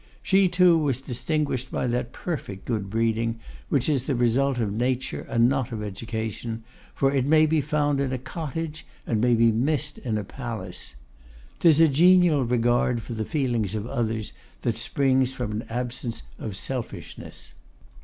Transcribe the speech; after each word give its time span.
She, 0.23 0.49
too, 0.49 0.79
was 0.79 0.99
distinguished 0.99 1.69
by 1.69 1.85
that 1.85 2.11
perfect 2.11 2.65
good 2.65 2.89
breeding 2.89 3.39
which 3.69 3.87
is 3.87 4.05
the 4.05 4.15
result 4.15 4.57
of 4.57 4.73
nature 4.73 5.27
and 5.29 5.47
not 5.47 5.71
of 5.71 5.83
education: 5.83 6.63
for 6.95 7.13
it 7.13 7.23
may 7.23 7.45
be 7.45 7.61
found 7.61 7.99
in 7.99 8.11
a 8.11 8.17
cottage, 8.17 8.83
and 9.05 9.21
may 9.21 9.35
be 9.35 9.51
missed 9.51 9.99
in 9.99 10.17
a 10.17 10.23
palace. 10.23 10.95
'Tis 11.59 11.79
a 11.79 11.87
genial 11.87 12.43
regard 12.45 13.03
for 13.03 13.13
the 13.13 13.23
feelings 13.25 13.75
of 13.75 13.85
others 13.85 14.33
that 14.61 14.75
springs 14.75 15.33
from 15.33 15.51
an 15.51 15.65
absence 15.69 16.23
of 16.39 16.55
selfishness. 16.55 17.53